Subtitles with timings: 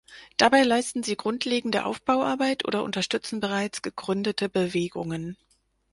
[0.37, 5.37] Dabei leisten sie grundlegende Aufbauarbeit oder unterstützen bereits gegründete Bewegungen.